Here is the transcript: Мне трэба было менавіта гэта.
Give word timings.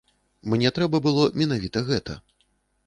Мне 0.53 0.71
трэба 0.79 1.03
было 1.07 1.29
менавіта 1.43 1.87
гэта. 1.93 2.19